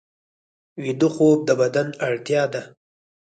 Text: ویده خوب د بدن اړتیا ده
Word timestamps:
ویده 0.81 1.07
خوب 1.15 1.39
د 1.45 1.49
بدن 1.61 1.87
اړتیا 2.07 2.43
ده 2.53 2.61